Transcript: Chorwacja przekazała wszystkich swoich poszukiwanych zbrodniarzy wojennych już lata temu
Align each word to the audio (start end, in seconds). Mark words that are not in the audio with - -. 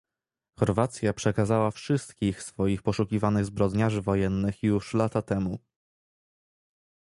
Chorwacja 0.59 1.13
przekazała 1.13 1.71
wszystkich 1.71 2.43
swoich 2.43 2.81
poszukiwanych 2.81 3.45
zbrodniarzy 3.45 4.01
wojennych 4.01 4.63
już 4.63 4.93
lata 4.93 5.21
temu 5.21 5.59